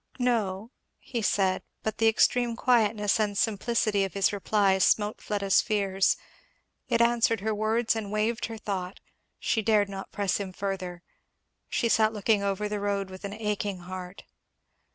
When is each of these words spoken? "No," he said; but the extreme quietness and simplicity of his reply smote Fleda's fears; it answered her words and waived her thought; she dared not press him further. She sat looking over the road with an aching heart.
"No," 0.17 0.71
he 0.97 1.21
said; 1.21 1.61
but 1.83 1.99
the 1.99 2.07
extreme 2.07 2.55
quietness 2.55 3.19
and 3.19 3.37
simplicity 3.37 4.03
of 4.03 4.15
his 4.15 4.33
reply 4.33 4.79
smote 4.79 5.21
Fleda's 5.21 5.61
fears; 5.61 6.17
it 6.89 7.01
answered 7.01 7.41
her 7.41 7.53
words 7.53 7.95
and 7.95 8.11
waived 8.11 8.47
her 8.47 8.57
thought; 8.57 8.99
she 9.37 9.61
dared 9.61 9.89
not 9.89 10.11
press 10.11 10.37
him 10.37 10.53
further. 10.53 11.03
She 11.69 11.87
sat 11.87 12.13
looking 12.13 12.41
over 12.41 12.67
the 12.67 12.79
road 12.79 13.11
with 13.11 13.23
an 13.25 13.33
aching 13.33 13.81
heart. 13.81 14.23